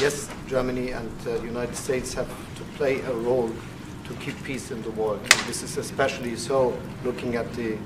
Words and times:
yes, 0.00 0.28
Germany 0.46 0.90
and 0.90 1.10
uh, 1.20 1.38
the 1.38 1.44
United 1.44 1.74
States 1.74 2.12
have 2.14 2.28
to 2.56 2.62
play 2.76 3.00
a 3.00 3.12
role 3.12 3.50
to 4.04 4.14
keep 4.14 4.40
peace 4.44 4.70
in 4.70 4.82
the 4.82 4.90
world. 4.90 5.20
And 5.20 5.40
this 5.46 5.62
is 5.62 5.76
especially 5.78 6.36
so 6.36 6.78
looking 7.04 7.36
at 7.36 7.52
the 7.54 7.78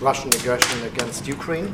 Russian 0.00 0.28
aggression 0.34 0.82
against 0.84 1.26
Ukraine, 1.26 1.68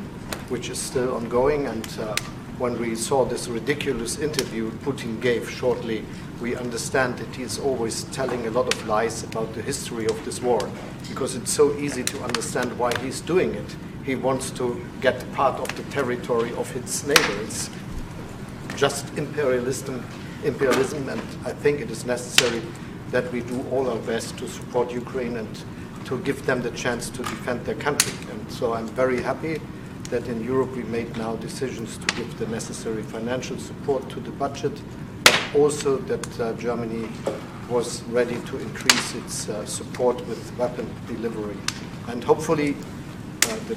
which 0.49 0.69
is 0.69 0.79
still 0.79 1.15
ongoing. 1.15 1.67
And 1.67 1.87
uh, 1.99 2.15
when 2.59 2.79
we 2.79 2.95
saw 2.95 3.25
this 3.25 3.49
ridiculous 3.49 4.19
interview 4.19 4.71
Putin 4.85 5.21
gave 5.21 5.51
shortly, 5.51 6.05
we 6.41 6.55
understand 6.55 7.17
that 7.19 7.35
he 7.35 7.43
is 7.43 7.59
always 7.59 8.05
telling 8.05 8.47
a 8.47 8.51
lot 8.51 8.73
of 8.73 8.87
lies 8.87 9.25
about 9.25 9.55
the 9.55 9.63
history 9.63 10.07
of 10.07 10.25
this 10.25 10.43
war, 10.43 10.61
because 11.09 11.35
it's 11.35 11.53
so 11.53 11.77
easy 11.79 12.05
to 12.05 12.23
understand 12.23 12.79
why 12.79 12.93
he's 13.01 13.21
doing 13.21 13.55
it. 13.55 13.77
He 14.05 14.17
wants 14.17 14.51
to 14.53 14.85
get 15.01 15.33
part 15.33 15.61
of 15.61 15.75
the 15.77 15.85
territory 15.91 16.53
of 16.55 16.75
its 16.77 17.07
neighbors. 17.07 17.71
Just 18.77 19.17
imperialism, 19.17 20.05
imperialism, 20.45 21.09
and 21.09 21.21
I 21.45 21.53
think 21.53 21.81
it 21.81 21.91
is 21.91 22.05
necessary 22.05 22.63
that 23.11 23.31
we 23.33 23.41
do 23.43 23.65
all 23.71 23.89
our 23.89 23.99
best 23.99 24.39
to 24.39 24.49
support 24.49 24.91
Ukraine 24.91 25.37
and 25.37 25.65
to 26.07 26.19
give 26.21 26.45
them 26.47 26.63
the 26.63 26.71
chance 26.73 27.09
to 27.11 27.19
defend 27.19 27.65
their 27.65 27.77
country. 27.77 28.13
And 28.31 28.51
so 28.51 28.73
I'm 28.73 28.89
very 28.89 29.23
happy 29.23 29.61
that 30.11 30.27
in 30.29 30.43
Europe 30.45 30.75
we 30.77 30.83
made 30.85 31.17
now 31.17 31.37
decisions 31.37 31.97
to 31.99 32.07
give 32.17 32.39
the 32.39 32.47
necessary 32.49 33.03
financial 33.03 33.59
support 33.59 34.09
to 34.11 34.21
the 34.21 34.31
budget, 34.33 34.73
but 35.25 35.41
also 35.55 35.99
that 35.99 36.41
uh, 36.41 36.53
Germany 36.55 37.09
was 37.69 38.03
ready 38.05 38.39
to 38.43 38.59
increase 38.59 39.15
its 39.15 39.49
uh, 39.49 39.65
support 39.65 40.17
with 40.27 40.59
weapon 40.59 40.93
delivery. 41.07 41.57
And 42.09 42.23
hopefully 42.25 42.77
uh, 43.45 43.57
the 43.69 43.77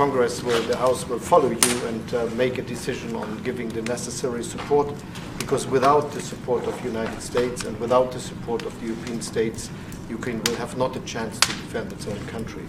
Congress 0.00 0.42
will, 0.42 0.62
the 0.62 0.78
House 0.78 1.06
will 1.06 1.18
follow 1.18 1.50
you 1.50 1.86
and 1.86 2.14
uh, 2.14 2.24
make 2.28 2.56
a 2.56 2.62
decision 2.62 3.14
on 3.14 3.42
giving 3.42 3.68
the 3.68 3.82
necessary 3.82 4.42
support 4.42 4.94
because 5.38 5.66
without 5.66 6.10
the 6.12 6.22
support 6.22 6.64
of 6.64 6.74
the 6.80 6.88
United 6.88 7.20
States 7.20 7.64
and 7.64 7.78
without 7.78 8.10
the 8.10 8.18
support 8.18 8.62
of 8.62 8.72
the 8.80 8.86
European 8.86 9.20
states, 9.20 9.68
Ukraine 10.08 10.42
will 10.44 10.56
have 10.56 10.78
not 10.78 10.96
a 10.96 11.00
chance 11.00 11.38
to 11.40 11.48
defend 11.48 11.92
its 11.92 12.06
own 12.06 12.18
country. 12.28 12.62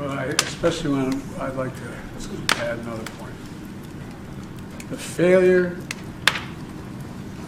Well, 0.00 0.10
I, 0.10 0.24
especially 0.24 0.90
when 0.94 1.22
I'd 1.40 1.54
like 1.54 1.72
to 1.76 2.56
add 2.64 2.80
another 2.80 3.08
point. 3.20 3.34
The 4.90 4.98
failure 4.98 5.76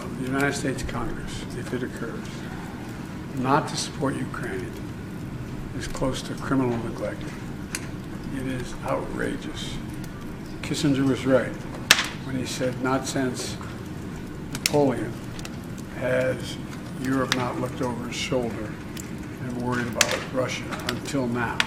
of 0.02 0.18
the 0.20 0.26
United 0.26 0.54
States 0.54 0.84
Congress, 0.84 1.44
if 1.58 1.74
it 1.74 1.82
occurs, 1.82 2.28
not 3.38 3.66
to 3.70 3.76
support 3.76 4.14
Ukraine 4.14 4.72
is 5.76 5.88
close 5.88 6.22
to 6.22 6.34
criminal 6.34 6.78
neglect. 6.84 7.24
It 8.36 8.46
is 8.46 8.74
outrageous. 8.84 9.76
Kissinger 10.62 11.06
was 11.06 11.26
right 11.26 11.52
when 12.24 12.36
he 12.36 12.46
said, 12.46 12.80
not 12.82 13.06
since 13.06 13.56
Napoleon 14.52 15.12
has 15.96 16.56
Europe 17.02 17.34
not 17.36 17.60
looked 17.60 17.82
over 17.82 18.06
his 18.06 18.16
shoulder 18.16 18.72
and 19.42 19.62
worried 19.62 19.88
about 19.88 20.32
Russia 20.32 20.64
until 20.88 21.26
now. 21.26 21.58